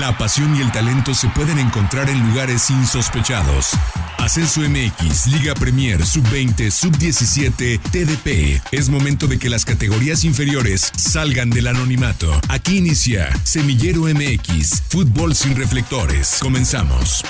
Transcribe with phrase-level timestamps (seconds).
[0.00, 3.70] La pasión y el talento se pueden encontrar en lugares insospechados.
[4.18, 8.60] Ascenso MX, Liga Premier, Sub-20, Sub-17, TDP.
[8.72, 12.30] Es momento de que las categorías inferiores salgan del anonimato.
[12.50, 16.40] Aquí inicia Semillero MX, Fútbol sin reflectores.
[16.42, 17.24] Comenzamos.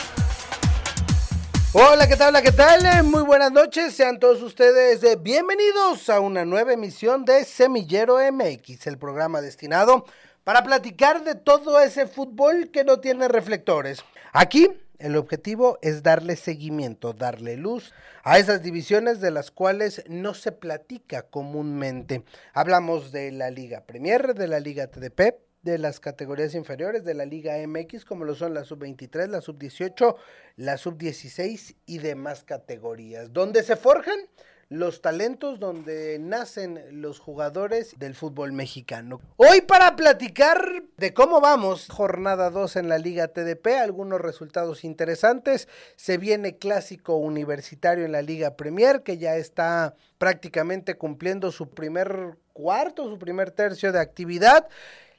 [1.73, 2.31] Hola, ¿qué tal?
[2.31, 3.05] Hola, ¿qué tal?
[3.05, 3.95] Muy buenas noches.
[3.95, 10.05] Sean todos ustedes eh, bienvenidos a una nueva emisión de Semillero MX, el programa destinado
[10.47, 14.05] para platicar de todo ese fútbol que no tiene reflectores.
[14.33, 14.69] Aquí
[15.01, 20.53] el objetivo es darle seguimiento, darle luz a esas divisiones de las cuales no se
[20.53, 22.23] platica comúnmente.
[22.53, 27.25] Hablamos de la Liga Premier, de la Liga TDP, de las categorías inferiores de la
[27.25, 30.15] Liga MX, como lo son la sub-23, la sub-18,
[30.55, 34.21] la sub-16 y demás categorías, donde se forjan
[34.69, 39.21] los talentos donde nacen los jugadores del fútbol mexicano.
[39.37, 45.69] Hoy para platicar de cómo vamos, jornada 2 en la Liga TDP, algunos resultados interesantes,
[45.95, 52.37] se viene clásico universitario en la Liga Premier que ya está prácticamente cumpliendo su primer
[52.53, 54.69] cuarto, su primer tercio de actividad.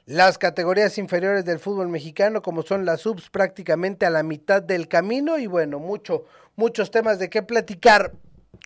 [0.04, 4.88] Las categorías inferiores del fútbol mexicano, como son las subs, prácticamente a la mitad del
[4.88, 5.38] camino.
[5.38, 6.24] Y bueno, mucho,
[6.56, 8.12] muchos temas de qué platicar.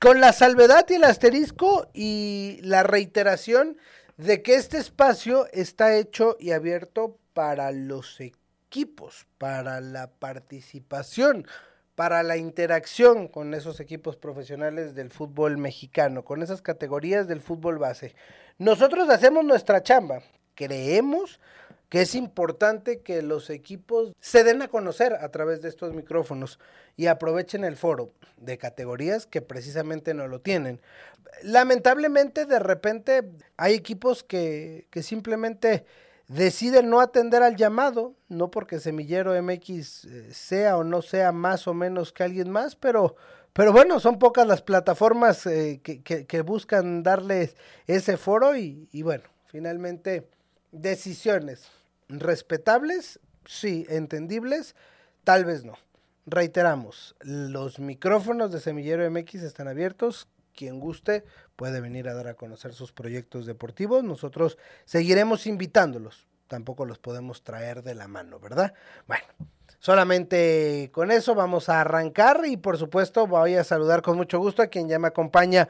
[0.03, 3.77] Con la salvedad y el asterisco y la reiteración
[4.17, 11.47] de que este espacio está hecho y abierto para los equipos, para la participación,
[11.95, 17.79] para la interacción con esos equipos profesionales del fútbol mexicano, con esas categorías del fútbol
[17.79, 18.17] base.
[18.59, 20.21] Nosotros hacemos nuestra chamba,
[20.57, 21.39] creemos
[21.93, 26.59] que es importante que los equipos se den a conocer a través de estos micrófonos
[26.97, 30.81] y aprovechen el foro de categorías que precisamente no lo tienen.
[31.43, 35.85] Lamentablemente de repente hay equipos que, que simplemente
[36.29, 41.69] deciden no atender al llamado, no porque Semillero MX eh, sea o no sea más
[41.69, 43.17] o menos que alguien más, pero,
[43.53, 47.55] pero bueno, son pocas las plataformas eh, que, que, buscan darles
[47.87, 50.27] ese foro y bueno, finalmente
[50.71, 51.69] decisiones
[52.21, 54.75] respetables, sí, entendibles,
[55.25, 55.75] tal vez no.
[56.27, 60.29] Reiteramos, los micrófonos de Semillero MX están abiertos.
[60.55, 61.25] Quien guste
[61.57, 64.05] puede venir a dar a conocer sus proyectos deportivos.
[64.05, 66.27] Nosotros seguiremos invitándolos.
[66.47, 68.75] Tampoco los podemos traer de la mano, ¿verdad?
[69.07, 69.25] Bueno,
[69.79, 74.63] solamente con eso vamos a arrancar y por supuesto voy a saludar con mucho gusto
[74.63, 75.69] a quien ya me acompaña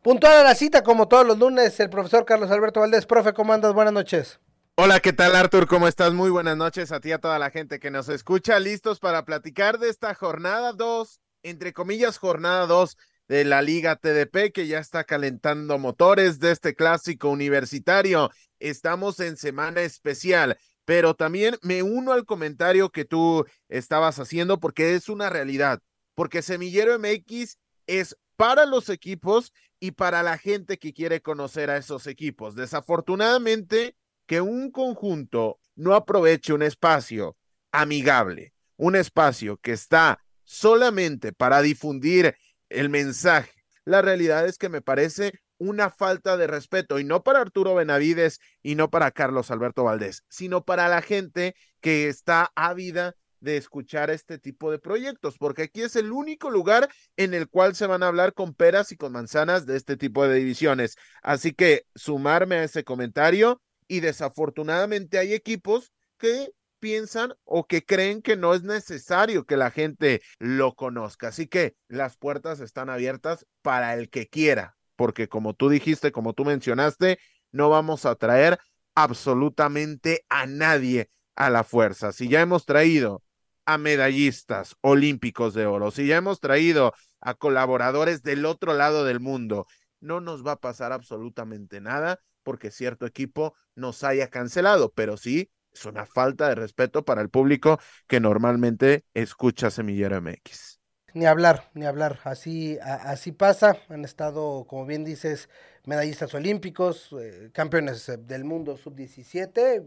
[0.00, 3.04] puntual a la cita como todos los lunes, el profesor Carlos Alberto Valdés.
[3.04, 3.74] Profe, ¿cómo andas?
[3.74, 4.40] Buenas noches.
[4.74, 5.66] Hola, ¿qué tal Artur?
[5.66, 6.14] ¿Cómo estás?
[6.14, 8.58] Muy buenas noches a ti y a toda la gente que nos escucha.
[8.58, 12.96] Listos para platicar de esta jornada 2, entre comillas, jornada 2
[13.28, 18.30] de la Liga TDP que ya está calentando motores de este clásico universitario.
[18.60, 20.56] Estamos en semana especial,
[20.86, 25.80] pero también me uno al comentario que tú estabas haciendo porque es una realidad,
[26.14, 31.76] porque Semillero MX es para los equipos y para la gente que quiere conocer a
[31.76, 32.54] esos equipos.
[32.54, 33.96] Desafortunadamente,
[34.32, 37.36] que un conjunto no aproveche un espacio
[37.70, 42.34] amigable, un espacio que está solamente para difundir
[42.70, 43.52] el mensaje.
[43.84, 48.40] La realidad es que me parece una falta de respeto, y no para Arturo Benavides
[48.62, 54.08] y no para Carlos Alberto Valdés, sino para la gente que está ávida de escuchar
[54.08, 56.88] este tipo de proyectos, porque aquí es el único lugar
[57.18, 60.26] en el cual se van a hablar con peras y con manzanas de este tipo
[60.26, 60.96] de divisiones.
[61.22, 63.60] Así que sumarme a ese comentario
[63.92, 69.70] y desafortunadamente hay equipos que piensan o que creen que no es necesario que la
[69.70, 71.28] gente lo conozca.
[71.28, 76.32] Así que las puertas están abiertas para el que quiera, porque como tú dijiste, como
[76.32, 77.18] tú mencionaste,
[77.50, 78.58] no vamos a traer
[78.94, 82.12] absolutamente a nadie a la fuerza.
[82.12, 83.22] Si ya hemos traído
[83.66, 89.20] a medallistas olímpicos de oro, si ya hemos traído a colaboradores del otro lado del
[89.20, 89.66] mundo,
[90.00, 95.50] no nos va a pasar absolutamente nada porque cierto equipo nos haya cancelado, pero sí
[95.72, 100.80] es una falta de respeto para el público que normalmente escucha Semillero MX.
[101.14, 102.20] Ni hablar, ni hablar.
[102.24, 103.76] Así, así pasa.
[103.88, 105.48] Han estado, como bien dices,
[105.84, 109.86] medallistas olímpicos, eh, campeones del mundo sub-17.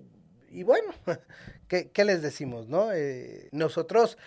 [0.49, 0.93] Y bueno,
[1.67, 2.91] ¿qué, ¿qué, les decimos, no?
[2.93, 4.17] Eh, nosotros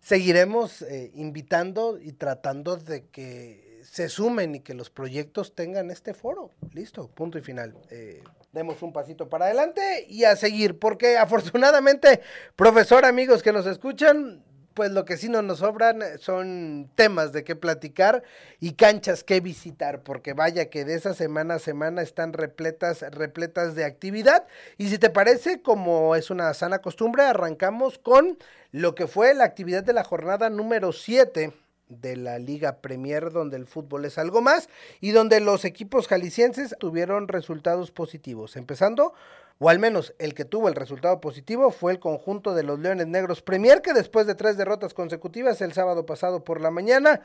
[0.00, 6.14] seguiremos eh, invitando y tratando de que se sumen y que los proyectos tengan este
[6.14, 6.50] foro.
[6.72, 7.74] Listo, punto y final.
[7.90, 12.20] Eh, demos un pasito para adelante y a seguir, porque afortunadamente,
[12.54, 14.44] profesor, amigos que nos escuchan,
[14.74, 18.22] pues lo que sí no nos sobran son temas de qué platicar
[18.60, 23.74] y canchas que visitar, porque vaya que de esa semana a semana están repletas, repletas
[23.74, 24.46] de actividad.
[24.76, 28.38] Y si te parece, como es una sana costumbre, arrancamos con
[28.70, 31.52] lo que fue la actividad de la jornada número 7
[31.88, 34.68] de la Liga Premier, donde el fútbol es algo más
[35.00, 38.56] y donde los equipos jaliscienses tuvieron resultados positivos.
[38.56, 39.14] Empezando,
[39.58, 43.06] o al menos el que tuvo el resultado positivo, fue el conjunto de los Leones
[43.06, 47.22] Negros Premier, que después de tres derrotas consecutivas el sábado pasado por la mañana,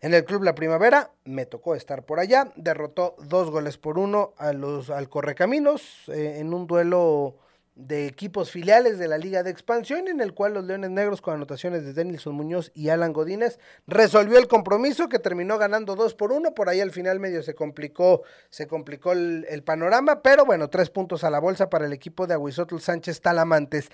[0.00, 4.34] en el Club La Primavera, me tocó estar por allá, derrotó dos goles por uno
[4.36, 7.34] a los, al Correcaminos eh, en un duelo
[7.76, 11.34] de equipos filiales de la Liga de Expansión, en el cual los Leones Negros, con
[11.34, 16.32] anotaciones de Denilson Muñoz y Alan Godínez, resolvió el compromiso que terminó ganando dos por
[16.32, 16.54] uno.
[16.54, 21.22] Por ahí al final medio se complicó, se complicó el, panorama, pero bueno, tres puntos
[21.22, 23.90] a la bolsa para el equipo de Aguisotl Sánchez Talamantes.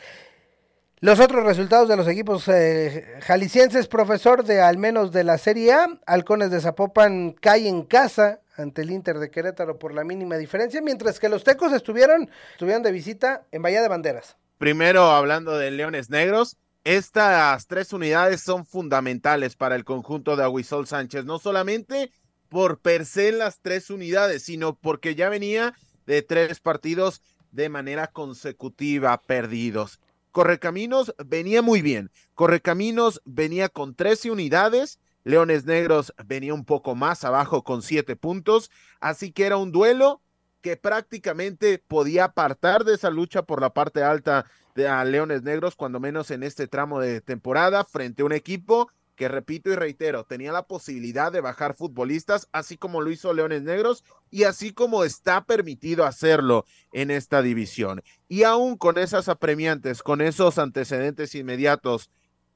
[1.02, 5.72] Los otros resultados de los equipos eh, jaliscienses, profesor de al menos de la Serie
[5.72, 10.36] A, Halcones de Zapopan cae en casa ante el Inter de Querétaro por la mínima
[10.36, 14.36] diferencia, mientras que los Tecos estuvieron, estuvieron de visita en Bahía de Banderas.
[14.58, 20.86] Primero, hablando de Leones Negros, estas tres unidades son fundamentales para el conjunto de Aguisol
[20.86, 22.12] Sánchez, no solamente
[22.48, 25.74] por per se las tres unidades, sino porque ya venía
[26.06, 29.98] de tres partidos de manera consecutiva perdidos.
[30.32, 32.10] Correcaminos venía muy bien.
[32.34, 38.70] Correcaminos venía con 13 unidades Leones Negros venía un poco más abajo con siete puntos,
[39.00, 40.20] así que era un duelo
[40.60, 46.00] que prácticamente podía apartar de esa lucha por la parte alta de Leones Negros, cuando
[46.00, 48.90] menos en este tramo de temporada, frente a un equipo
[49.22, 53.62] que, repito y reitero, tenía la posibilidad de bajar futbolistas, así como lo hizo Leones
[53.62, 54.02] Negros
[54.32, 58.02] y así como está permitido hacerlo en esta división.
[58.28, 62.10] Y aún con esas apremiantes, con esos antecedentes inmediatos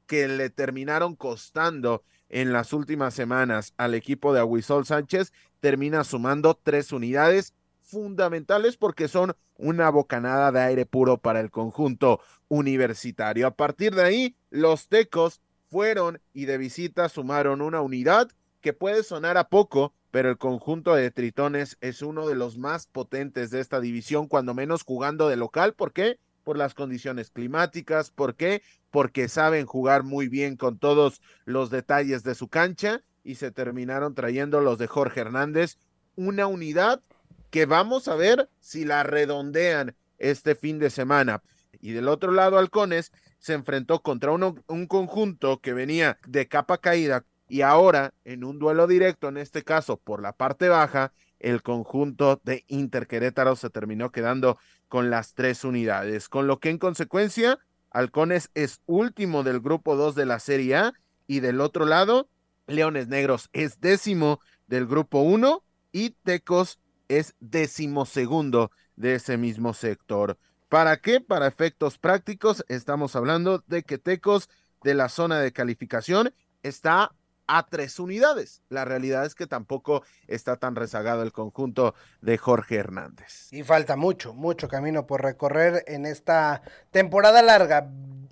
[0.09, 6.59] que le terminaron costando en las últimas semanas al equipo de Aguisol Sánchez, termina sumando
[6.61, 12.19] tres unidades fundamentales porque son una bocanada de aire puro para el conjunto
[12.49, 13.47] universitario.
[13.47, 18.29] A partir de ahí, los tecos fueron y de visita sumaron una unidad
[18.61, 22.87] que puede sonar a poco, pero el conjunto de Tritones es uno de los más
[22.87, 25.75] potentes de esta división, cuando menos jugando de local.
[25.75, 26.19] ¿Por qué?
[26.47, 28.11] por las condiciones climáticas.
[28.11, 28.63] ¿Por qué?
[28.93, 34.15] Porque saben jugar muy bien con todos los detalles de su cancha y se terminaron
[34.15, 35.77] trayendo los de Jorge Hernández,
[36.15, 37.03] una unidad
[37.51, 41.43] que vamos a ver si la redondean este fin de semana.
[41.81, 43.11] Y del otro lado, Halcones
[43.47, 48.89] se enfrentó contra un conjunto que venía de capa caída y ahora en un duelo
[48.89, 54.11] directo, en este caso por la parte baja, el conjunto de Inter Querétaro se terminó
[54.11, 54.59] quedando
[54.89, 57.61] con las tres unidades, con lo que en consecuencia
[57.93, 60.95] Halcones es último del grupo 2 de la Serie A
[61.29, 62.29] y del otro lado
[62.67, 69.73] Leones Negros es décimo del grupo 1 y Tecos es décimo segundo de ese mismo
[69.73, 70.37] sector.
[70.69, 71.21] ¿Para qué?
[71.21, 74.51] Para efectos prácticos estamos hablando de que Tecos
[74.83, 76.35] de la zona de calificación
[76.65, 77.13] está
[77.47, 78.63] a tres unidades.
[78.69, 83.53] La realidad es que tampoco está tan rezagado el conjunto de Jorge Hernández.
[83.53, 87.89] Y falta mucho, mucho camino por recorrer en esta temporada larga.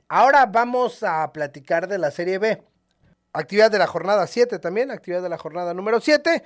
[0.09, 2.63] Ahora vamos a platicar de la Serie B.
[3.33, 6.43] Actividad de la jornada 7 también, actividad de la jornada número 7.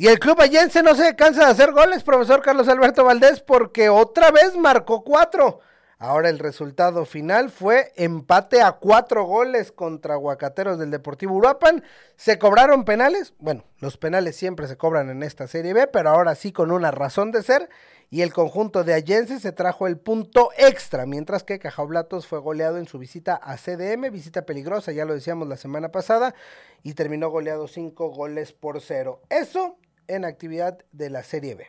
[0.00, 3.90] Y el club allense no se cansa de hacer goles, profesor Carlos Alberto Valdés, porque
[3.90, 5.60] otra vez marcó cuatro.
[5.98, 11.84] Ahora el resultado final fue empate a cuatro goles contra Aguacateros del Deportivo Uruapan.
[12.16, 13.34] Se cobraron penales.
[13.38, 16.90] Bueno, los penales siempre se cobran en esta Serie B, pero ahora sí con una
[16.90, 17.68] razón de ser.
[18.08, 22.78] Y el conjunto de Allense se trajo el punto extra, mientras que Cajablatos fue goleado
[22.78, 26.34] en su visita a CDM, visita peligrosa, ya lo decíamos la semana pasada,
[26.82, 29.20] y terminó goleado cinco goles por cero.
[29.28, 29.76] Eso
[30.10, 31.66] en actividad de la Serie B.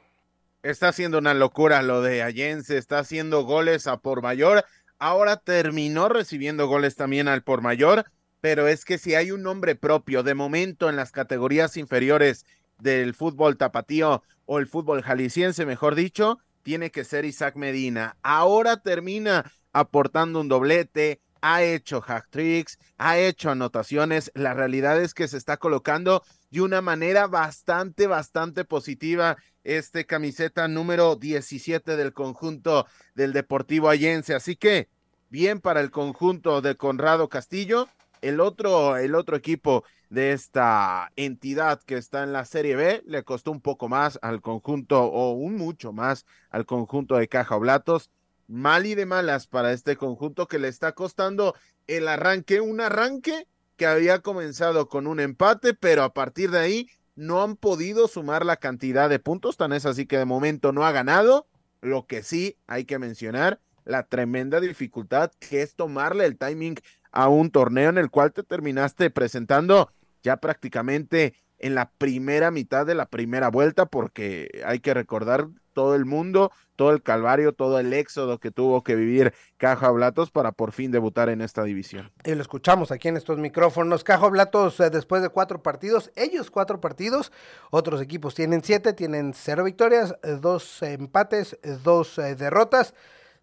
[0.63, 4.65] Está haciendo una locura lo de Allense, está haciendo goles a por mayor.
[4.99, 8.05] Ahora terminó recibiendo goles también al por mayor,
[8.41, 12.45] pero es que si hay un nombre propio de momento en las categorías inferiores
[12.79, 18.17] del fútbol tapatío o el fútbol jalisciense, mejor dicho, tiene que ser Isaac Medina.
[18.21, 24.31] Ahora termina aportando un doblete, ha hecho hack tricks, ha hecho anotaciones.
[24.35, 30.67] La realidad es que se está colocando de una manera bastante, bastante positiva este camiseta
[30.67, 34.35] número 17 del conjunto del Deportivo Allense.
[34.35, 34.89] Así que
[35.29, 37.87] bien para el conjunto de Conrado Castillo.
[38.21, 43.23] El otro, el otro equipo de esta entidad que está en la Serie B le
[43.23, 48.11] costó un poco más al conjunto o un mucho más al conjunto de Caja Oblatos.
[48.47, 51.55] mal y de malas para este conjunto que le está costando
[51.87, 53.47] el arranque, un arranque
[53.81, 58.45] que había comenzado con un empate, pero a partir de ahí no han podido sumar
[58.45, 61.47] la cantidad de puntos, tan es así que de momento no ha ganado.
[61.81, 66.75] Lo que sí hay que mencionar, la tremenda dificultad que es tomarle el timing
[67.11, 72.85] a un torneo en el cual te terminaste presentando ya prácticamente en la primera mitad
[72.85, 77.79] de la primera vuelta, porque hay que recordar todo el mundo, todo el calvario, todo
[77.79, 82.11] el éxodo que tuvo que vivir Caja Blatos para por fin debutar en esta división.
[82.23, 84.03] Y lo escuchamos aquí en estos micrófonos.
[84.03, 87.31] Caja Blatos, eh, después de cuatro partidos, ellos cuatro partidos,
[87.69, 92.93] otros equipos tienen siete, tienen cero victorias, eh, dos empates, eh, dos derrotas.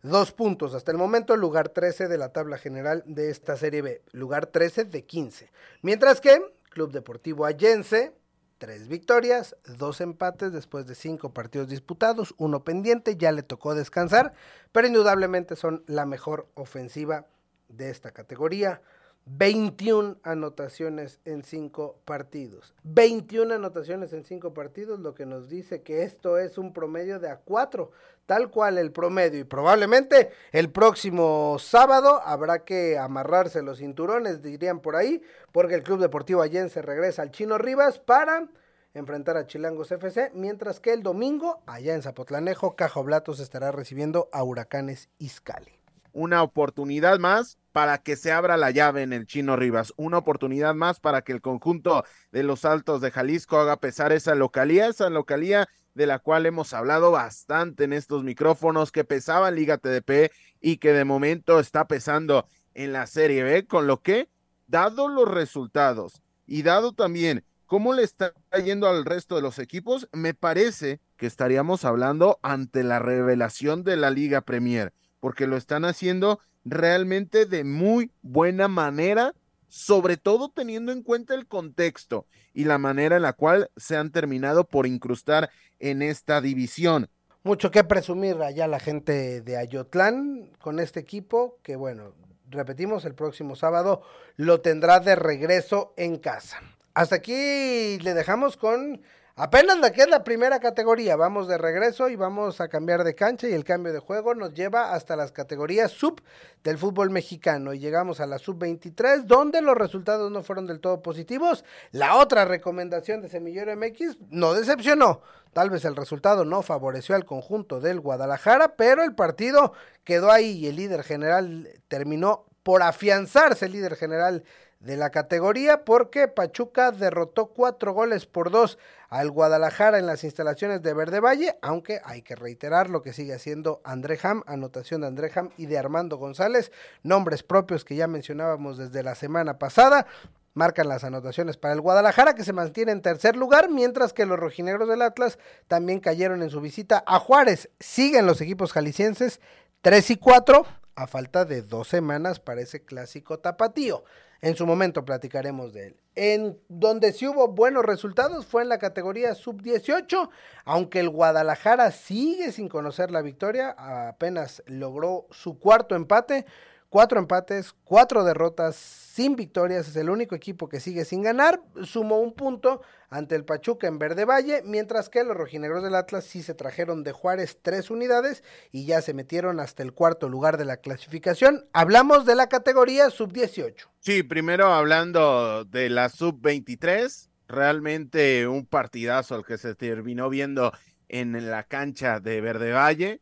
[0.00, 4.02] Dos puntos hasta el momento, lugar 13 de la tabla general de esta Serie B,
[4.12, 5.50] lugar 13 de 15.
[5.82, 8.12] Mientras que Club Deportivo Allense,
[8.58, 14.34] tres victorias, dos empates después de cinco partidos disputados, uno pendiente, ya le tocó descansar,
[14.72, 17.26] pero indudablemente son la mejor ofensiva
[17.68, 18.82] de esta categoría.
[19.30, 22.74] 21 anotaciones en 5 partidos.
[22.84, 27.28] 21 anotaciones en 5 partidos, lo que nos dice que esto es un promedio de
[27.28, 27.90] a 4,
[28.26, 29.40] tal cual el promedio.
[29.40, 35.82] Y probablemente el próximo sábado habrá que amarrarse los cinturones, dirían por ahí, porque el
[35.82, 38.48] Club Deportivo Allense regresa al Chino Rivas para
[38.94, 44.28] enfrentar a Chilangos FC, mientras que el domingo, allá en Zapotlanejo, Cajo Blatos estará recibiendo
[44.32, 45.78] a Huracanes Izcali.
[46.12, 49.94] Una oportunidad más para que se abra la llave en el Chino Rivas.
[49.96, 54.34] Una oportunidad más para que el conjunto de los Altos de Jalisco haga pesar esa
[54.34, 59.78] localía, esa localía de la cual hemos hablado bastante en estos micrófonos, que pesaba Liga
[59.78, 64.28] TDP y que de momento está pesando en la Serie B, con lo que,
[64.66, 70.08] dado los resultados y dado también cómo le está yendo al resto de los equipos,
[70.10, 75.84] me parece que estaríamos hablando ante la revelación de la Liga Premier, porque lo están
[75.84, 79.34] haciendo realmente de muy buena manera,
[79.68, 84.10] sobre todo teniendo en cuenta el contexto y la manera en la cual se han
[84.10, 87.08] terminado por incrustar en esta división.
[87.42, 92.14] Mucho que presumir allá la gente de Ayotlán con este equipo que bueno,
[92.50, 94.02] repetimos, el próximo sábado
[94.36, 96.60] lo tendrá de regreso en casa.
[96.94, 99.02] Hasta aquí le dejamos con
[99.40, 103.14] Apenas la que es la primera categoría, vamos de regreso y vamos a cambiar de
[103.14, 106.20] cancha y el cambio de juego nos lleva hasta las categorías sub
[106.64, 110.80] del fútbol mexicano y llegamos a la sub 23 donde los resultados no fueron del
[110.80, 111.64] todo positivos.
[111.92, 115.20] La otra recomendación de Semillero MX no decepcionó.
[115.52, 120.50] Tal vez el resultado no favoreció al conjunto del Guadalajara, pero el partido quedó ahí
[120.58, 124.42] y el líder general terminó por afianzarse el líder general
[124.80, 128.78] de la categoría porque Pachuca derrotó cuatro goles por dos
[129.08, 133.34] al Guadalajara en las instalaciones de Verde Valle, aunque hay que reiterar lo que sigue
[133.34, 136.70] haciendo André Ham, anotación de André Ham y de Armando González,
[137.02, 140.06] nombres propios que ya mencionábamos desde la semana pasada.
[140.54, 144.38] Marcan las anotaciones para el Guadalajara que se mantiene en tercer lugar, mientras que los
[144.38, 145.38] rojinegros del Atlas
[145.68, 147.70] también cayeron en su visita a Juárez.
[147.78, 149.40] Siguen los equipos jaliscienses
[149.82, 154.02] 3 y 4 a falta de dos semanas para ese clásico tapatío.
[154.40, 155.96] En su momento platicaremos de él.
[156.20, 160.28] En donde sí hubo buenos resultados fue en la categoría sub-18,
[160.64, 166.44] aunque el Guadalajara sigue sin conocer la victoria, apenas logró su cuarto empate
[166.90, 171.60] Cuatro empates, cuatro derrotas, sin victorias, es el único equipo que sigue sin ganar.
[171.82, 172.80] Sumó un punto
[173.10, 177.04] ante el Pachuca en Verde Valle, mientras que los rojinegros del Atlas sí se trajeron
[177.04, 178.42] de Juárez tres unidades
[178.72, 181.68] y ya se metieron hasta el cuarto lugar de la clasificación.
[181.74, 183.74] Hablamos de la categoría sub-18.
[184.00, 190.72] Sí, primero hablando de la sub-23, realmente un partidazo el que se terminó viendo
[191.10, 193.20] en la cancha de Verde Valle.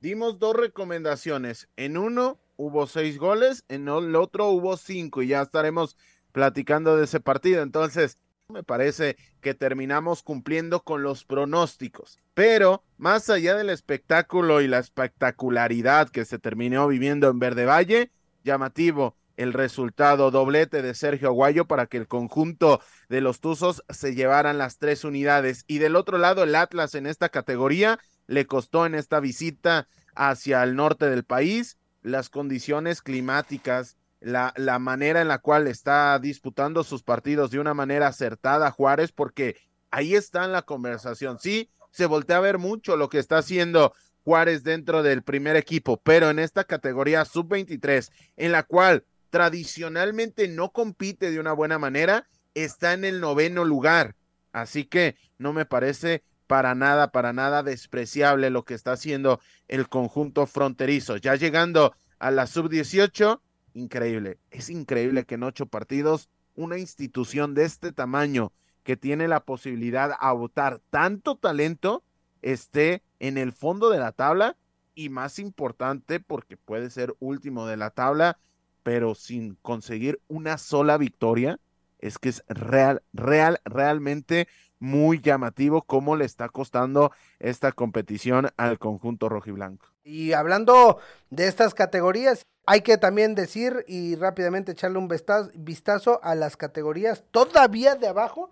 [0.00, 1.68] Dimos dos recomendaciones.
[1.76, 5.96] En uno, hubo seis goles, en el otro hubo cinco y ya estaremos
[6.32, 7.62] platicando de ese partido.
[7.62, 12.18] Entonces, me parece que terminamos cumpliendo con los pronósticos.
[12.34, 18.10] Pero más allá del espectáculo y la espectacularidad que se terminó viviendo en Verde Valle,
[18.44, 24.14] llamativo el resultado doblete de Sergio Aguayo para que el conjunto de los Tuzos se
[24.14, 25.64] llevaran las tres unidades.
[25.66, 30.62] Y del otro lado, el Atlas en esta categoría le costó en esta visita hacia
[30.62, 36.84] el norte del país las condiciones climáticas, la, la, manera en la cual está disputando
[36.84, 39.56] sus partidos de una manera acertada Juárez, porque
[39.90, 41.38] ahí está en la conversación.
[41.38, 46.00] Sí, se voltea a ver mucho lo que está haciendo Juárez dentro del primer equipo,
[46.02, 52.28] pero en esta categoría sub-23, en la cual tradicionalmente no compite de una buena manera,
[52.54, 54.16] está en el noveno lugar.
[54.52, 59.38] Así que no me parece para nada, para nada despreciable lo que está haciendo
[59.68, 61.16] el conjunto fronterizo.
[61.16, 63.40] Ya llegando a la sub-18,
[63.74, 68.52] increíble, es increíble que en ocho partidos una institución de este tamaño
[68.82, 72.02] que tiene la posibilidad a votar tanto talento
[72.42, 74.56] esté en el fondo de la tabla
[74.96, 78.40] y más importante porque puede ser último de la tabla,
[78.82, 81.60] pero sin conseguir una sola victoria,
[82.00, 84.48] es que es real, real, realmente
[84.80, 89.86] muy llamativo cómo le está costando esta competición al conjunto rojiblanco.
[90.02, 95.08] Y hablando de estas categorías, hay que también decir y rápidamente echarle un
[95.54, 98.50] vistazo a las categorías todavía de abajo,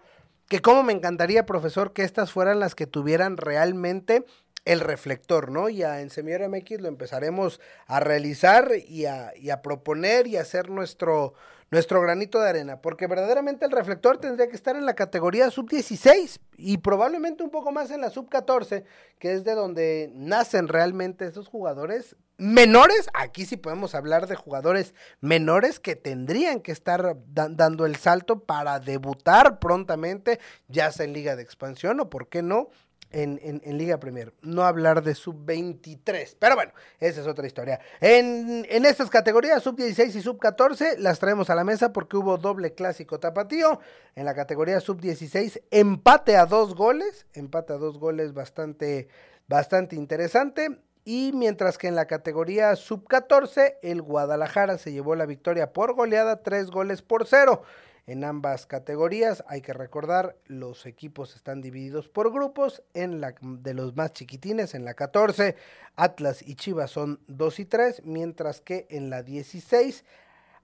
[0.48, 4.24] que como me encantaría, profesor, que estas fueran las que tuvieran realmente
[4.64, 5.68] el reflector, ¿no?
[5.68, 10.42] Ya en Semillero MX lo empezaremos a realizar y a, y a proponer y a
[10.42, 11.34] hacer nuestro,
[11.70, 16.40] nuestro granito de arena, porque verdaderamente el reflector tendría que estar en la categoría sub-16
[16.56, 18.84] y probablemente un poco más en la sub-14,
[19.18, 23.08] que es de donde nacen realmente esos jugadores menores.
[23.12, 28.80] Aquí sí podemos hablar de jugadores menores que tendrían que estar dando el salto para
[28.80, 32.68] debutar prontamente, ya sea en liga de expansión o, ¿por qué no?,
[33.10, 34.32] en, en, Liga Premier.
[34.42, 36.36] No hablar de sub-23.
[36.38, 37.80] Pero bueno, esa es otra historia.
[38.00, 42.74] En, en estas categorías, sub-16 y sub-14, las traemos a la mesa porque hubo doble
[42.74, 43.80] clásico tapatío.
[44.14, 47.26] En la categoría sub-16, empate a dos goles.
[47.34, 49.08] Empate a dos goles bastante,
[49.46, 50.78] bastante interesante.
[51.04, 56.42] Y mientras que en la categoría sub-14, el Guadalajara se llevó la victoria por goleada,
[56.42, 57.62] tres goles por cero
[58.08, 59.44] en ambas categorías.
[59.46, 62.82] Hay que recordar, los equipos están divididos por grupos.
[62.94, 65.54] En la de los más chiquitines, en la 14,
[65.94, 70.04] Atlas y Chivas son 2 y 3, mientras que en la 16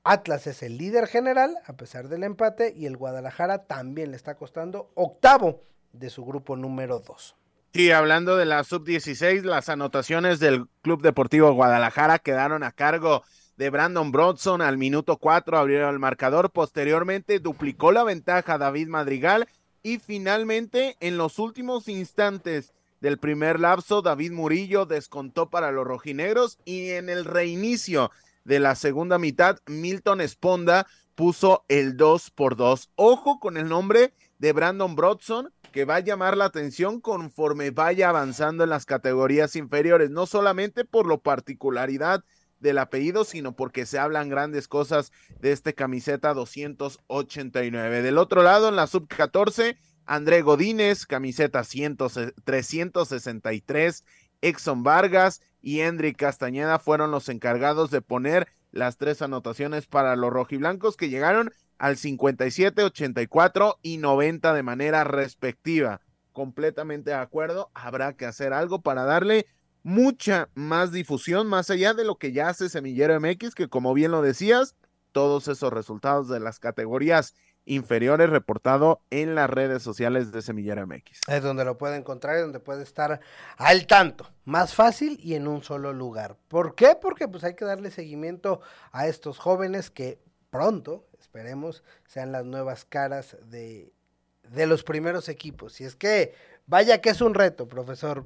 [0.04, 4.36] Atlas es el líder general, a pesar del empate, y el Guadalajara también le está
[4.36, 7.36] costando octavo de su grupo número 2.
[7.74, 13.22] Sí, hablando de la sub-16, las anotaciones del Club Deportivo Guadalajara quedaron a cargo
[13.56, 19.48] Brandon Bronson al minuto 4 abrió el marcador, posteriormente duplicó la ventaja David Madrigal
[19.82, 26.58] y finalmente en los últimos instantes del primer lapso David Murillo descontó para los rojinegros
[26.64, 28.10] y en el reinicio
[28.44, 32.90] de la segunda mitad Milton Esponda puso el 2 por 2.
[32.96, 38.08] Ojo con el nombre de Brandon Bronson que va a llamar la atención conforme vaya
[38.08, 42.24] avanzando en las categorías inferiores, no solamente por lo particularidad
[42.64, 48.02] del apellido, sino porque se hablan grandes cosas de este camiseta 289.
[48.02, 51.98] Del otro lado, en la sub 14, André Godínez, camiseta 100,
[52.44, 54.04] 363,
[54.40, 60.32] Exxon Vargas y Hendrik Castañeda fueron los encargados de poner las tres anotaciones para los
[60.32, 66.00] rojiblancos que llegaron al 57, 84 y 90 de manera respectiva.
[66.32, 69.46] Completamente de acuerdo, habrá que hacer algo para darle
[69.84, 74.10] mucha más difusión, más allá de lo que ya hace Semillero MX, que como bien
[74.10, 74.74] lo decías,
[75.12, 77.34] todos esos resultados de las categorías
[77.66, 81.20] inferiores reportado en las redes sociales de Semillero MX.
[81.28, 83.20] Es donde lo puede encontrar y donde puede estar
[83.56, 86.36] al tanto, más fácil y en un solo lugar.
[86.48, 86.96] ¿Por qué?
[87.00, 90.18] Porque pues hay que darle seguimiento a estos jóvenes que
[90.50, 93.92] pronto, esperemos, sean las nuevas caras de,
[94.48, 95.80] de los primeros equipos.
[95.80, 96.34] Y es que,
[96.66, 98.24] vaya que es un reto, profesor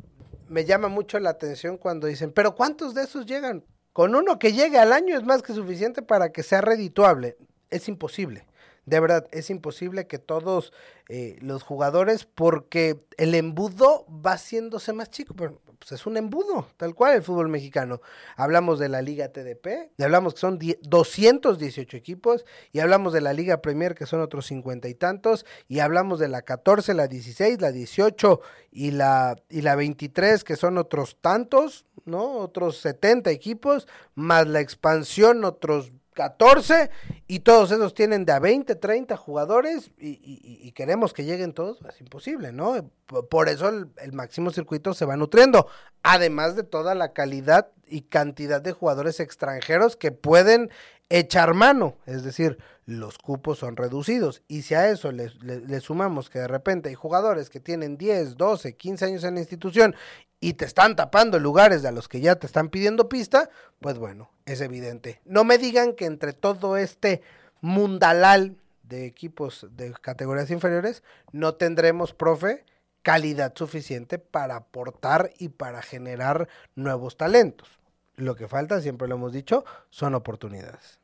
[0.48, 3.64] me llama mucho la atención cuando dicen, pero ¿cuántos de esos llegan?
[3.92, 7.36] Con uno que llegue al año es más que suficiente para que sea redituable.
[7.70, 8.46] Es imposible.
[8.86, 10.72] De verdad, es imposible que todos
[11.08, 16.66] eh, los jugadores, porque el embudo va haciéndose más chico, pero pues es un embudo,
[16.76, 18.00] tal cual el fútbol mexicano.
[18.36, 23.32] Hablamos de la Liga TDP, y hablamos que son 218 equipos, y hablamos de la
[23.32, 27.60] Liga Premier, que son otros cincuenta y tantos, y hablamos de la 14, la 16,
[27.60, 28.40] la 18
[28.72, 32.38] y la, y la 23, que son otros tantos, ¿no?
[32.38, 36.90] Otros 70 equipos, más la expansión, otros 14
[37.28, 42.00] y todos esos tienen de a 20, 30 jugadores y, queremos que lleguen todos, es
[42.00, 42.90] imposible, ¿no?
[43.30, 45.68] Por eso el, máximo circuito se va nutriendo,
[46.02, 50.70] además de toda la calidad y cantidad de jugadores extranjeros que pueden
[51.08, 56.30] echar mano, es decir, los cupos son reducidos y si a eso le, le sumamos
[56.30, 59.94] que de repente hay jugadores que tienen 10, 12, 15 años en la institución
[60.40, 64.30] y te están tapando lugares a los que ya te están pidiendo pista, pues bueno,
[64.46, 65.20] es evidente.
[65.24, 67.22] No me digan que entre todo este
[67.60, 72.64] mundalal de equipos de categorías inferiores no tendremos, profe,
[73.02, 77.68] calidad suficiente para aportar y para generar nuevos talentos.
[78.16, 80.98] Lo que falta, siempre lo hemos dicho, son oportunidades.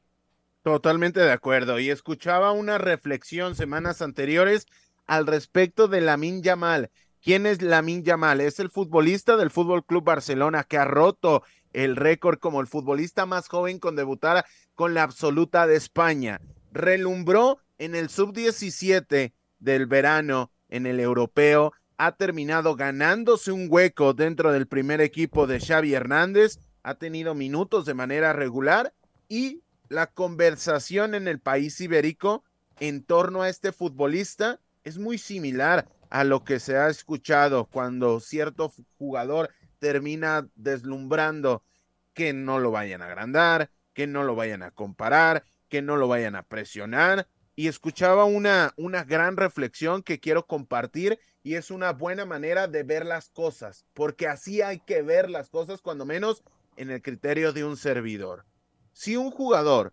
[0.63, 1.79] Totalmente de acuerdo.
[1.79, 4.67] Y escuchaba una reflexión semanas anteriores
[5.07, 6.91] al respecto de Lamin Yamal
[7.25, 8.43] ¿Quién es Lamin Yamal?
[8.43, 13.25] Es el futbolista del Fútbol Club Barcelona que ha roto el récord como el futbolista
[13.25, 16.43] más joven con debutar con la absoluta de España.
[16.71, 24.53] Relumbró en el sub-17 del verano en el europeo, ha terminado ganándose un hueco dentro
[24.53, 28.93] del primer equipo de Xavi Hernández, ha tenido minutos de manera regular
[29.31, 32.45] y la conversación en el país ibérico
[32.81, 38.21] en torno a este futbolista es muy similar a lo que se ha escuchado cuando
[38.21, 39.51] cierto jugador
[39.81, 41.65] termina deslumbrando
[42.13, 46.07] que no lo vayan a agrandar, que no lo vayan a comparar, que no lo
[46.07, 47.27] vayan a presionar.
[47.57, 52.85] Y escuchaba una, una gran reflexión que quiero compartir y es una buena manera de
[52.85, 56.45] ver las cosas, porque así hay que ver las cosas, cuando menos
[56.77, 58.45] en el criterio de un servidor.
[58.93, 59.93] Si un jugador,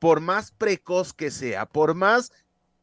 [0.00, 2.32] por más precoz que sea, por más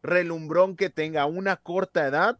[0.01, 2.39] relumbrón que tenga una corta edad,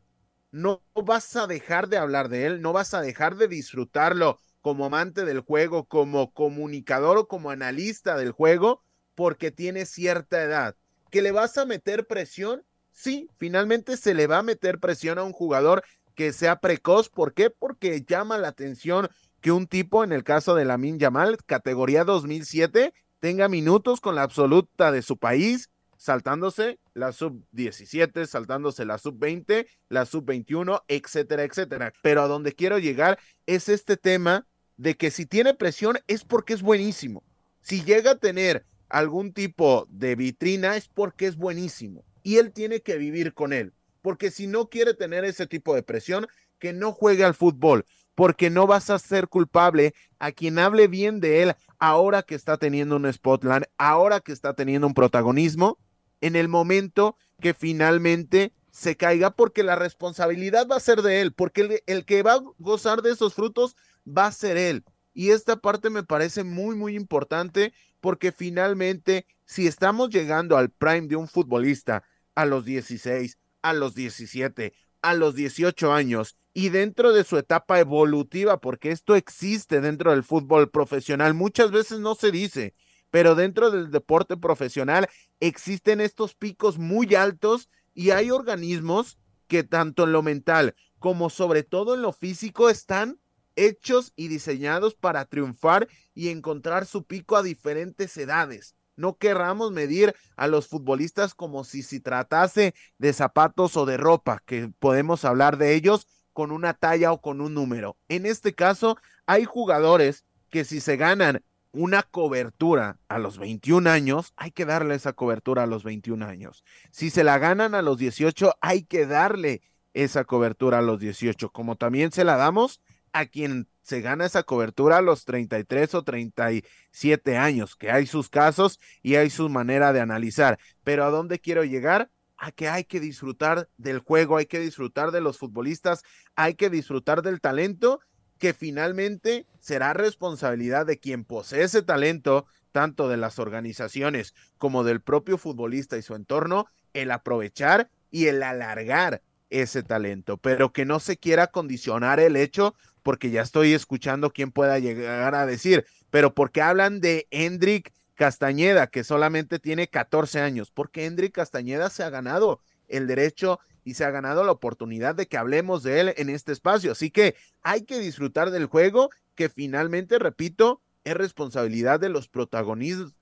[0.57, 4.85] no vas a dejar de hablar de él, no vas a dejar de disfrutarlo como
[4.85, 8.81] amante del juego, como comunicador o como analista del juego,
[9.13, 10.75] porque tiene cierta edad.
[11.11, 12.63] ¿Que le vas a meter presión?
[12.91, 15.83] Sí, finalmente se le va a meter presión a un jugador
[16.15, 17.09] que sea precoz.
[17.09, 17.51] ¿Por qué?
[17.51, 19.09] Porque llama la atención
[19.41, 24.23] que un tipo, en el caso de Lamin Yamal, categoría 2007, tenga minutos con la
[24.23, 30.83] absoluta de su país, saltándose la sub 17, saltándose la sub 20, la sub 21,
[30.87, 31.93] etcétera, etcétera.
[32.01, 36.53] Pero a donde quiero llegar es este tema de que si tiene presión es porque
[36.53, 37.23] es buenísimo.
[37.61, 42.81] Si llega a tener algún tipo de vitrina es porque es buenísimo y él tiene
[42.81, 43.73] que vivir con él.
[44.01, 46.27] Porque si no quiere tener ese tipo de presión,
[46.59, 51.19] que no juegue al fútbol, porque no vas a ser culpable a quien hable bien
[51.19, 55.77] de él ahora que está teniendo un spotlight, ahora que está teniendo un protagonismo
[56.21, 61.33] en el momento que finalmente se caiga porque la responsabilidad va a ser de él,
[61.33, 63.75] porque el, que va a gozar de esos frutos
[64.07, 64.83] va a ser él.
[65.13, 71.07] Y esta parte me parece muy, muy importante porque finalmente, si estamos llegando al prime
[71.07, 72.03] de un futbolista
[72.35, 77.79] a los 16, a los 17, a los 18 años y dentro de su etapa
[77.79, 82.75] evolutiva, porque esto existe dentro del fútbol profesional, muchas veces no se dice,
[83.11, 85.07] pero dentro del deporte profesional
[85.39, 89.17] existen estos picos muy altos y hay organismos
[89.47, 93.19] que tanto en lo mental como sobre todo en lo físico están
[93.55, 98.75] hechos y diseñados para triunfar y encontrar su pico a diferentes edades.
[98.95, 104.41] No querramos medir a los futbolistas como si se tratase de zapatos o de ropa,
[104.45, 107.97] que podemos hablar de ellos con una talla o con un número.
[108.09, 111.43] En este caso, hay jugadores que si se ganan
[111.77, 116.63] una cobertura a los 21 años, hay que darle esa cobertura a los 21 años.
[116.89, 119.61] Si se la ganan a los 18, hay que darle
[119.93, 122.81] esa cobertura a los 18, como también se la damos
[123.13, 128.29] a quien se gana esa cobertura a los 33 o 37 años, que hay sus
[128.29, 130.57] casos y hay su manera de analizar.
[130.83, 132.09] Pero ¿a dónde quiero llegar?
[132.37, 136.03] A que hay que disfrutar del juego, hay que disfrutar de los futbolistas,
[136.35, 137.99] hay que disfrutar del talento
[138.37, 145.01] que finalmente será responsabilidad de quien posee ese talento, tanto de las organizaciones como del
[145.01, 150.99] propio futbolista y su entorno, el aprovechar y el alargar ese talento, pero que no
[150.99, 156.33] se quiera condicionar el hecho, porque ya estoy escuchando quién pueda llegar a decir, pero
[156.33, 162.09] porque hablan de Hendrik Castañeda, que solamente tiene 14 años, porque Hendrik Castañeda se ha
[162.09, 166.29] ganado el derecho y se ha ganado la oportunidad de que hablemos de él en
[166.29, 166.91] este espacio.
[166.91, 172.29] Así que hay que disfrutar del juego que finalmente, repito, es responsabilidad de los,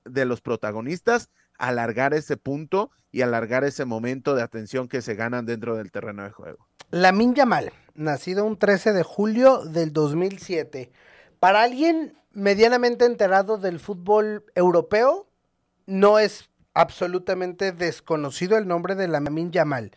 [0.06, 5.46] de los protagonistas alargar ese punto y alargar ese momento de atención que se ganan
[5.46, 6.68] dentro del terreno de juego.
[6.90, 10.92] Lamin Yamal, nacido un 13 de julio del 2007.
[11.40, 15.28] Para alguien medianamente enterado del fútbol europeo,
[15.86, 19.92] no es absolutamente desconocido el nombre de Lamin Yamal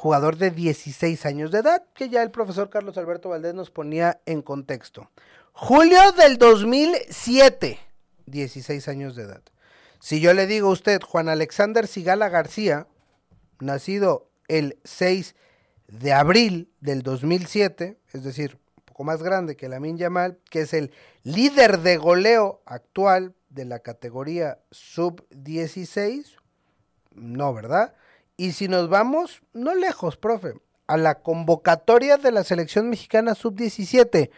[0.00, 4.18] jugador de 16 años de edad, que ya el profesor Carlos Alberto Valdés nos ponía
[4.24, 5.10] en contexto.
[5.52, 7.78] Julio del 2007,
[8.24, 9.42] 16 años de edad.
[9.98, 12.86] Si yo le digo a usted, Juan Alexander Sigala García,
[13.60, 15.34] nacido el 6
[15.88, 20.72] de abril del 2007, es decir, un poco más grande que Lamin Yamal, que es
[20.72, 20.92] el
[21.24, 26.24] líder de goleo actual de la categoría sub-16,
[27.12, 27.94] no, ¿verdad?
[28.40, 30.54] Y si nos vamos, no lejos, profe,
[30.86, 34.30] a la convocatoria de la selección mexicana sub-17,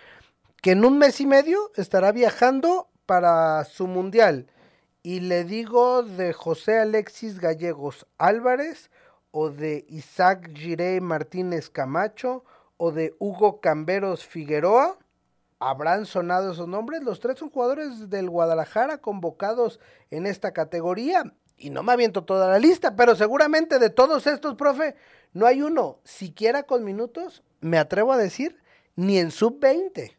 [0.61, 4.49] que en un mes y medio estará viajando para su mundial.
[5.05, 8.91] Y le digo de José Alexis Gallegos Álvarez,
[9.31, 12.45] o de Isaac Girey Martínez Camacho,
[12.79, 14.99] o de Hugo Camberos Figueroa.
[15.61, 17.05] ¿Habrán sonado esos nombres?
[17.05, 19.79] Los tres son jugadores del Guadalajara convocados
[20.11, 21.33] en esta categoría.
[21.63, 24.97] Y no me aviento toda la lista, pero seguramente de todos estos, profe,
[25.33, 28.57] no hay uno, siquiera con minutos, me atrevo a decir,
[28.97, 30.17] ni en sub-20.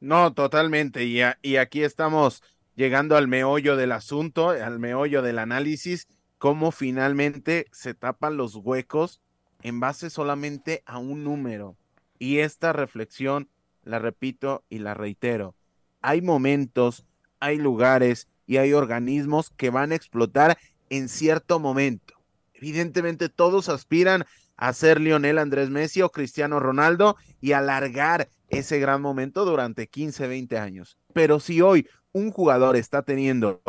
[0.00, 1.04] No, totalmente.
[1.04, 2.42] Y, y aquí estamos
[2.74, 9.20] llegando al meollo del asunto, al meollo del análisis, cómo finalmente se tapan los huecos
[9.62, 11.76] en base solamente a un número.
[12.18, 13.48] Y esta reflexión,
[13.84, 15.54] la repito y la reitero,
[16.02, 17.06] hay momentos,
[17.38, 20.58] hay lugares y hay organismos que van a explotar
[20.90, 22.14] en cierto momento.
[22.52, 24.26] Evidentemente todos aspiran
[24.56, 30.26] a ser Lionel Andrés Messi o Cristiano Ronaldo y alargar ese gran momento durante 15,
[30.26, 30.98] 20 años.
[31.14, 33.62] Pero si hoy un jugador está teniendo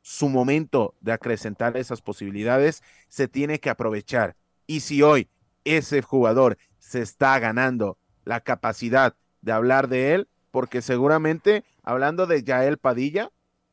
[0.00, 4.34] su momento de acrecentar esas posibilidades, se tiene que aprovechar.
[4.66, 5.28] Y si hoy
[5.64, 12.42] ese jugador se está ganando la capacidad de hablar de él, porque seguramente hablando de
[12.42, 13.30] Yael Padilla,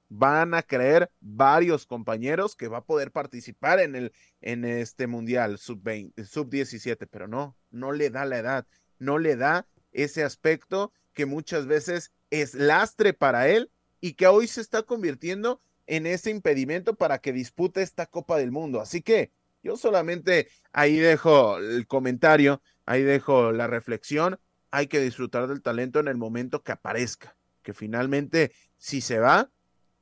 [0.09, 5.57] van a creer varios compañeros que va a poder participar en el en este mundial
[5.57, 8.67] sub 20, sub 17, pero no, no le da la edad,
[8.97, 14.47] no le da ese aspecto que muchas veces es lastre para él y que hoy
[14.47, 18.79] se está convirtiendo en ese impedimento para que dispute esta Copa del Mundo.
[18.79, 19.31] Así que
[19.63, 24.39] yo solamente ahí dejo el comentario, ahí dejo la reflexión.
[24.71, 29.51] Hay que disfrutar del talento en el momento que aparezca, que finalmente si se va,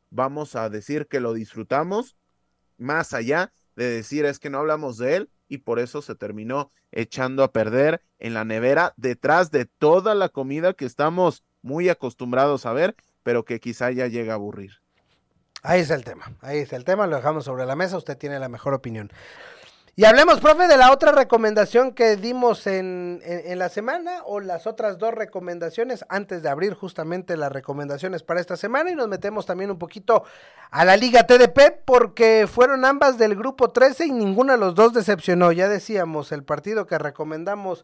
[0.10, 2.17] vamos a decir que lo disfrutamos,
[2.78, 6.72] más allá de decir es que no hablamos de él y por eso se terminó
[6.91, 12.65] echando a perder en la nevera detrás de toda la comida que estamos muy acostumbrados
[12.65, 14.72] a ver, pero que quizá ya llega a aburrir.
[15.63, 18.39] Ahí está el tema, ahí está el tema, lo dejamos sobre la mesa, usted tiene
[18.39, 19.12] la mejor opinión.
[20.00, 24.68] Y hablemos, profe, de la otra recomendación que dimos en, en, la semana o las
[24.68, 29.48] otras dos recomendaciones antes de abrir justamente las recomendaciones para esta semana y nos metemos
[29.48, 30.24] también un poquito
[30.70, 34.94] a la Liga TDP porque fueron ambas del grupo 13 y ninguna de los dos
[34.94, 35.52] decepcionó.
[35.52, 37.84] Ya decíamos, el partido que recomendamos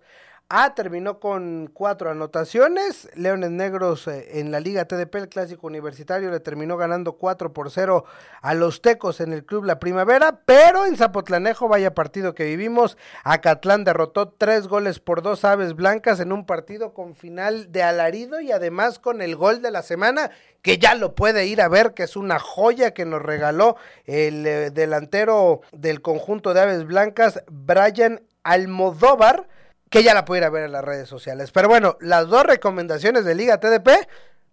[0.50, 3.10] Ah, terminó con cuatro anotaciones.
[3.16, 7.72] Leones Negros eh, en la Liga TDP, el clásico universitario, le terminó ganando 4 por
[7.72, 8.06] 0
[8.42, 10.42] a los Tecos en el Club La Primavera.
[10.46, 16.20] Pero en Zapotlanejo, vaya partido que vivimos, Acatlán derrotó tres goles por dos aves blancas
[16.20, 20.30] en un partido con final de alarido y además con el gol de la semana
[20.62, 23.76] que ya lo puede ir a ver, que es una joya que nos regaló
[24.06, 29.48] el eh, delantero del conjunto de Aves Blancas, Brian Almodóvar
[29.94, 31.52] que ya la pudiera ver en las redes sociales.
[31.52, 33.90] Pero bueno, las dos recomendaciones de Liga TDP,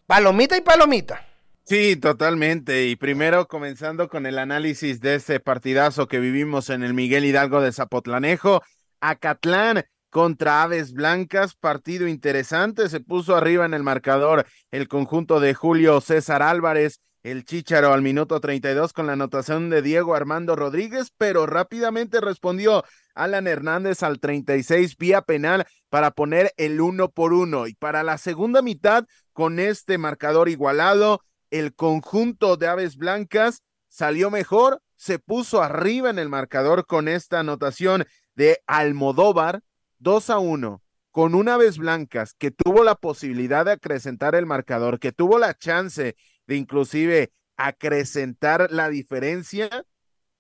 [0.07, 1.27] palomita y palomita.
[1.65, 2.89] Sí, totalmente.
[2.89, 7.63] Y primero comenzando con el análisis de ese partidazo que vivimos en el Miguel Hidalgo
[7.63, 8.63] de Zapotlanejo,
[9.01, 15.55] Acatlán contra Aves Blancas, partido interesante, se puso arriba en el marcador el conjunto de
[15.55, 21.13] Julio César Álvarez, el Chícharo al minuto 32 con la anotación de Diego Armando Rodríguez,
[21.19, 27.67] pero rápidamente respondió Alan Hernández al 36 vía penal para poner el uno por uno.
[27.67, 34.31] Y para la segunda mitad, con este marcador igualado, el conjunto de Aves Blancas salió
[34.31, 39.63] mejor, se puso arriba en el marcador con esta anotación de Almodóvar,
[39.99, 44.99] 2 a 1, con una Aves Blancas que tuvo la posibilidad de acrecentar el marcador,
[44.99, 46.17] que tuvo la chance
[46.51, 49.87] de inclusive acrecentar la diferencia.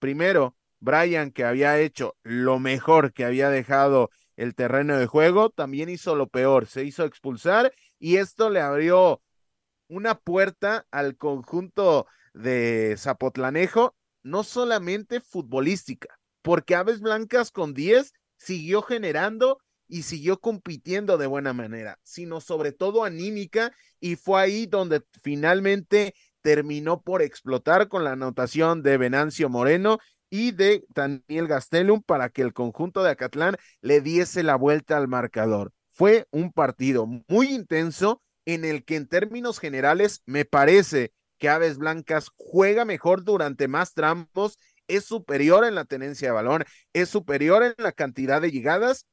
[0.00, 5.88] Primero, Brian, que había hecho lo mejor que había dejado el terreno de juego, también
[5.88, 9.22] hizo lo peor, se hizo expulsar y esto le abrió
[9.86, 13.94] una puerta al conjunto de Zapotlanejo,
[14.24, 19.60] no solamente futbolística, porque Aves Blancas con 10 siguió generando
[19.90, 26.14] y siguió compitiendo de buena manera, sino sobre todo anímica y fue ahí donde finalmente
[26.40, 29.98] terminó por explotar con la anotación de Venancio Moreno
[30.30, 35.08] y de Daniel Gastelum para que el conjunto de Acatlán le diese la vuelta al
[35.08, 35.72] marcador.
[35.92, 41.78] Fue un partido muy intenso en el que en términos generales me parece que Aves
[41.78, 47.62] Blancas juega mejor durante más tramos, es superior en la tenencia de balón, es superior
[47.62, 49.06] en la cantidad de llegadas,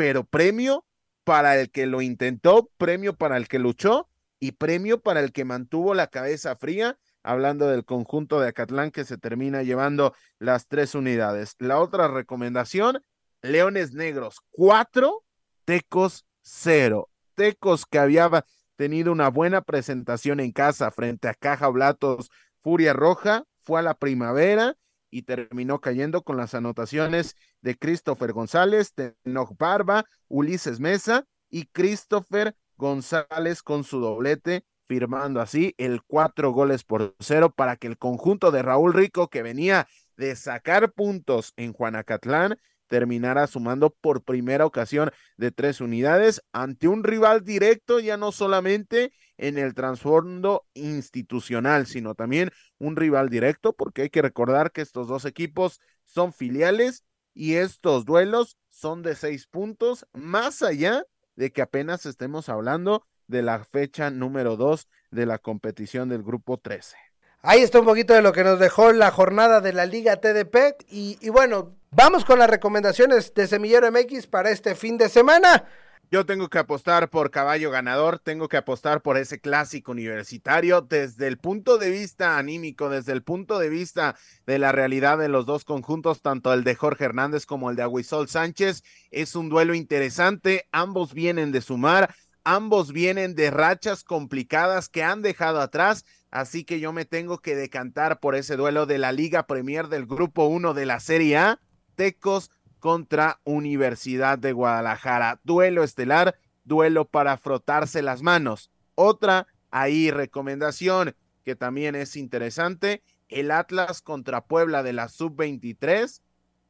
[0.00, 0.86] pero premio
[1.24, 4.08] para el que lo intentó, premio para el que luchó
[4.38, 9.04] y premio para el que mantuvo la cabeza fría hablando del conjunto de Acatlán que
[9.04, 11.54] se termina llevando las tres unidades.
[11.58, 13.04] La otra recomendación,
[13.42, 15.22] Leones Negros, cuatro,
[15.66, 17.10] Tecos cero.
[17.34, 22.30] Tecos que había tenido una buena presentación en casa frente a Caja Blatos
[22.62, 24.78] Furia Roja, fue a la primavera
[25.10, 32.54] y terminó cayendo con las anotaciones de Christopher González, Tenoch Barba, Ulises Mesa y Christopher
[32.76, 38.50] González con su doblete, firmando así el cuatro goles por cero para que el conjunto
[38.50, 42.58] de Raúl Rico, que venía de sacar puntos en Juanacatlán,
[42.90, 49.12] terminara sumando por primera ocasión de tres unidades ante un rival directo, ya no solamente
[49.38, 55.06] en el trasfondo institucional, sino también un rival directo, porque hay que recordar que estos
[55.06, 61.04] dos equipos son filiales y estos duelos son de seis puntos, más allá
[61.36, 66.58] de que apenas estemos hablando de la fecha número dos de la competición del grupo
[66.58, 67.09] 13.
[67.42, 70.76] Ahí está un poquito de lo que nos dejó la jornada de la Liga TDP.
[70.90, 75.64] Y, bueno, vamos con las recomendaciones de Semillero MX para este fin de semana.
[76.10, 81.28] Yo tengo que apostar por caballo ganador, tengo que apostar por ese clásico universitario desde
[81.28, 85.46] el punto de vista anímico, desde el punto de vista de la realidad de los
[85.46, 88.82] dos conjuntos, tanto el de Jorge Hernández como el de Aguisol Sánchez.
[89.10, 95.22] Es un duelo interesante, ambos vienen de sumar, ambos vienen de rachas complicadas que han
[95.22, 99.46] dejado atrás, así que yo me tengo que decantar por ese duelo de la Liga
[99.46, 101.60] Premier del Grupo 1 de la Serie A,
[101.94, 105.40] Tecos contra Universidad de Guadalajara.
[105.44, 108.70] Duelo estelar, duelo para frotarse las manos.
[108.94, 111.14] Otra ahí recomendación
[111.44, 116.20] que también es interesante, el Atlas contra Puebla de la sub-23,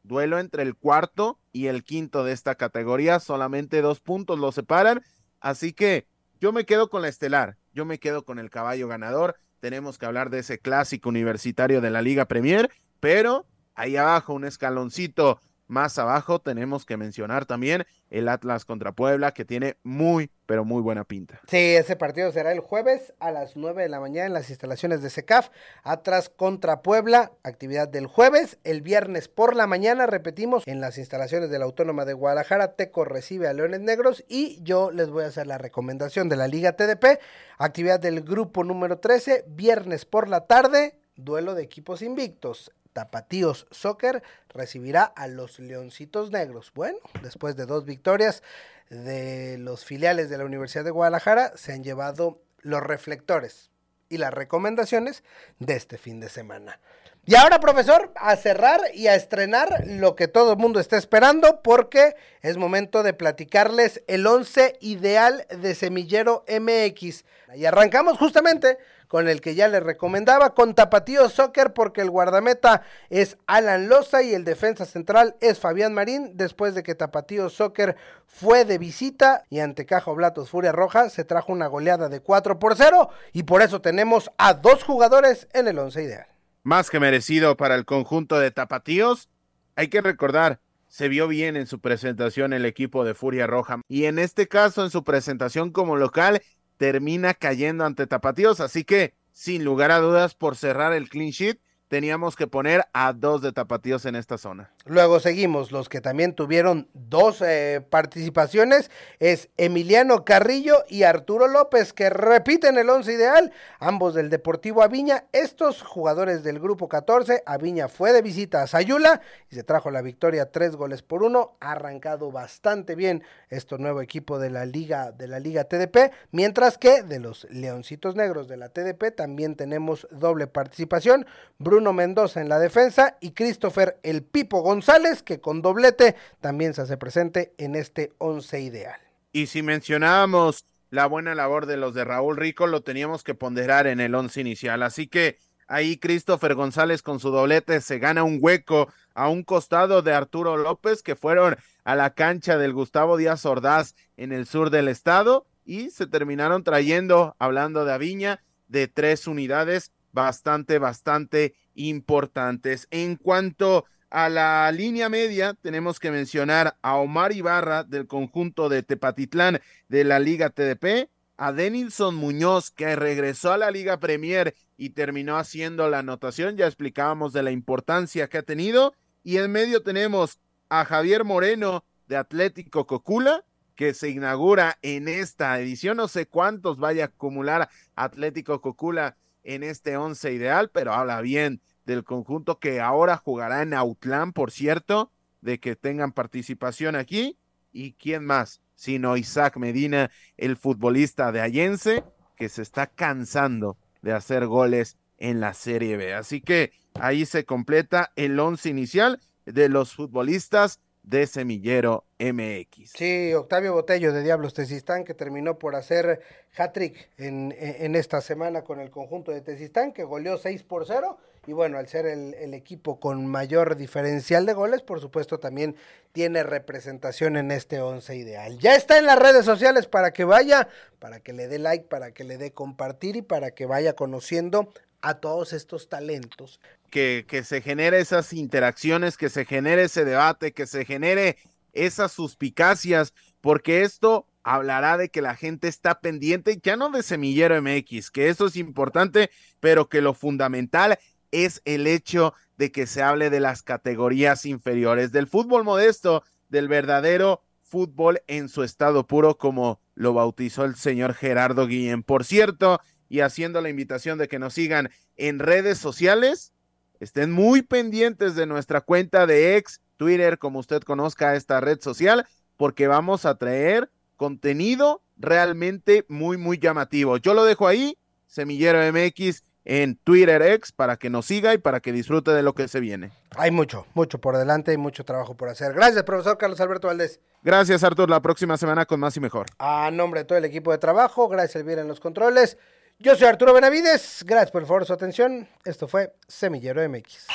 [0.03, 5.03] duelo entre el cuarto y el quinto de esta categoría, solamente dos puntos lo separan,
[5.41, 6.07] así que
[6.41, 10.07] yo me quedo con la estelar, yo me quedo con el caballo ganador, tenemos que
[10.07, 15.99] hablar de ese clásico universitario de la Liga Premier, pero ahí abajo un escaloncito más
[15.99, 21.05] abajo tenemos que mencionar también el Atlas contra Puebla, que tiene muy, pero muy buena
[21.05, 21.41] pinta.
[21.47, 25.01] Sí, ese partido será el jueves a las 9 de la mañana en las instalaciones
[25.01, 25.51] de SECAF.
[25.85, 28.59] Atlas contra Puebla, actividad del jueves.
[28.65, 33.05] El viernes por la mañana, repetimos, en las instalaciones de la Autónoma de Guadalajara, Teco
[33.05, 36.73] recibe a Leones Negros y yo les voy a hacer la recomendación de la Liga
[36.73, 37.21] TDP.
[37.59, 42.73] Actividad del grupo número 13, viernes por la tarde, duelo de equipos invictos.
[42.93, 46.73] Tapatíos Soccer recibirá a los Leoncitos Negros.
[46.75, 48.43] Bueno, después de dos victorias
[48.89, 53.71] de los filiales de la Universidad de Guadalajara, se han llevado los reflectores
[54.09, 55.23] y las recomendaciones
[55.59, 56.81] de este fin de semana.
[57.27, 61.61] Y ahora, profesor, a cerrar y a estrenar lo que todo el mundo está esperando,
[61.63, 67.25] porque es momento de platicarles el 11 ideal de Semillero MX.
[67.55, 72.83] Y arrancamos justamente con el que ya les recomendaba, con Tapatío Soccer, porque el guardameta
[73.11, 77.97] es Alan Loza y el defensa central es Fabián Marín, después de que Tapatío Soccer
[78.29, 82.61] fue de visita y ante Cajo Blatos Furia Roja se trajo una goleada de 4
[82.61, 86.27] por 0 y por eso tenemos a dos jugadores en el once ideal.
[86.63, 89.31] Más que merecido para el conjunto de Tapatíos,
[89.77, 93.81] hay que recordar, se vio bien en su presentación el equipo de Furia Roja.
[93.89, 96.43] Y en este caso en su presentación como local
[96.77, 101.61] termina cayendo ante Tapatíos, así que sin lugar a dudas por cerrar el clean sheet
[101.91, 104.71] teníamos que poner a dos de tapatíos en esta zona.
[104.85, 111.93] Luego seguimos, los que también tuvieron dos eh, participaciones es Emiliano Carrillo y Arturo López,
[111.93, 115.25] que repiten el once ideal, ambos del Deportivo Aviña.
[115.33, 120.01] Estos jugadores del grupo 14, Aviña fue de visita a Sayula y se trajo la
[120.01, 121.57] victoria tres goles por uno.
[121.59, 126.79] Ha arrancado bastante bien este nuevo equipo de la Liga, de la Liga TDP, mientras
[126.79, 131.27] que de los Leoncitos Negros de la TDP también tenemos doble participación.
[131.59, 136.75] Bruno Bruno Mendoza en la defensa y Christopher El Pipo González, que con doblete también
[136.75, 139.01] se hace presente en este once ideal.
[139.33, 143.87] Y si mencionábamos la buena labor de los de Raúl Rico, lo teníamos que ponderar
[143.87, 144.83] en el once inicial.
[144.83, 145.39] Así que
[145.69, 150.59] ahí Christopher González con su doblete se gana un hueco a un costado de Arturo
[150.59, 155.47] López, que fueron a la cancha del Gustavo Díaz Ordaz en el sur del estado
[155.65, 161.55] y se terminaron trayendo, hablando de Aviña, de tres unidades bastante, bastante
[161.89, 162.87] importantes.
[162.91, 168.83] En cuanto a la línea media, tenemos que mencionar a Omar Ibarra del conjunto de
[168.83, 174.91] Tepatitlán de la Liga TDP, a Denilson Muñoz que regresó a la Liga Premier y
[174.91, 179.83] terminó haciendo la anotación, ya explicábamos de la importancia que ha tenido, y en medio
[179.83, 180.39] tenemos
[180.69, 186.79] a Javier Moreno de Atlético Cocula, que se inaugura en esta edición, no sé cuántos
[186.79, 192.81] vaya a acumular Atlético Cocula en este once ideal, pero habla bien del conjunto que
[192.81, 195.11] ahora jugará en Autlán, por cierto,
[195.41, 197.37] de que tengan participación aquí.
[197.73, 198.61] ¿Y quién más?
[198.77, 202.05] Sino Isaac Medina, el futbolista de Allense,
[202.37, 206.15] que se está cansando de hacer goles en la Serie B.
[206.15, 212.93] Así que ahí se completa el once inicial de los futbolistas de Semillero MX.
[212.95, 216.21] Sí, Octavio Botello de Diablos Tezistán, que terminó por hacer
[216.57, 221.19] hat-trick en, en, esta semana con el conjunto de Tezistán, que goleó 6 por 0.
[221.47, 225.75] Y bueno, al ser el, el, equipo con mayor diferencial de goles, por supuesto también
[226.13, 228.59] tiene representación en este 11 ideal.
[228.59, 230.69] Ya está en las redes sociales para que vaya,
[230.99, 234.73] para que le dé like, para que le dé compartir y para que vaya conociendo
[235.01, 236.61] a todos estos talentos.
[236.91, 241.37] Que, que se genere esas interacciones, que se genere ese debate, que se genere
[241.73, 247.61] esas suspicacias, porque esto hablará de que la gente está pendiente, ya no de Semillero
[247.61, 249.31] MX, que eso es importante,
[249.61, 250.99] pero que lo fundamental
[251.31, 256.69] es el hecho de que se hable de las categorías inferiores, del fútbol modesto, del
[256.69, 262.03] verdadero fútbol en su estado puro, como lo bautizó el señor Gerardo Guillén.
[262.03, 266.55] Por cierto, y haciendo la invitación de que nos sigan en redes sociales.
[267.01, 272.27] Estén muy pendientes de nuestra cuenta de ex Twitter, como usted conozca esta red social,
[272.57, 277.17] porque vamos a traer contenido realmente muy, muy llamativo.
[277.17, 281.81] Yo lo dejo ahí, Semillero MX en Twitter X para que nos siga y para
[281.81, 283.13] que disfrute de lo que se viene.
[283.37, 285.73] Hay mucho, mucho por delante y mucho trabajo por hacer.
[285.73, 287.21] Gracias, profesor Carlos Alberto Valdés.
[287.43, 288.11] Gracias, Artur.
[288.11, 289.47] La próxima semana con más y mejor.
[289.59, 292.59] A nombre de todo el equipo de trabajo, gracias, Elvira, en los controles.
[292.99, 295.49] Yo soy Arturo Benavides, gracias por el favor de su atención.
[295.65, 297.29] Esto fue Semillero MX.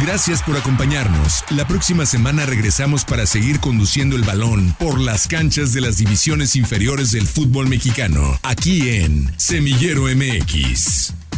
[0.00, 1.44] Gracias por acompañarnos.
[1.50, 6.56] La próxima semana regresamos para seguir conduciendo el balón por las canchas de las divisiones
[6.56, 11.29] inferiores del fútbol mexicano, aquí en Semillero MX.